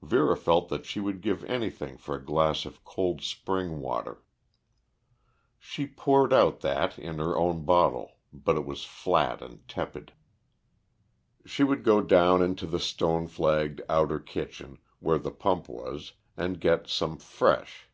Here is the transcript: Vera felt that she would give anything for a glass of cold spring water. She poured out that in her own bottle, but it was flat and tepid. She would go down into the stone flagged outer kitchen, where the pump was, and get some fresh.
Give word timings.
Vera 0.00 0.34
felt 0.34 0.70
that 0.70 0.86
she 0.86 0.98
would 0.98 1.20
give 1.20 1.44
anything 1.44 1.98
for 1.98 2.16
a 2.16 2.24
glass 2.24 2.64
of 2.64 2.82
cold 2.84 3.20
spring 3.20 3.80
water. 3.80 4.22
She 5.58 5.86
poured 5.86 6.32
out 6.32 6.60
that 6.60 6.98
in 6.98 7.18
her 7.18 7.36
own 7.36 7.66
bottle, 7.66 8.16
but 8.32 8.56
it 8.56 8.64
was 8.64 8.86
flat 8.86 9.42
and 9.42 9.68
tepid. 9.68 10.14
She 11.44 11.62
would 11.64 11.84
go 11.84 12.00
down 12.00 12.40
into 12.40 12.66
the 12.66 12.80
stone 12.80 13.26
flagged 13.26 13.82
outer 13.90 14.20
kitchen, 14.20 14.78
where 15.00 15.18
the 15.18 15.30
pump 15.30 15.68
was, 15.68 16.14
and 16.34 16.62
get 16.62 16.88
some 16.88 17.18
fresh. 17.18 17.90